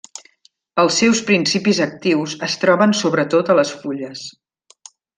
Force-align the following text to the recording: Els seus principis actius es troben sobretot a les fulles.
Els 0.83 0.95
seus 1.01 1.21
principis 1.27 1.83
actius 1.87 2.35
es 2.49 2.57
troben 2.65 2.99
sobretot 3.05 3.53
a 3.53 3.59
les 3.63 3.79
fulles. 3.85 4.27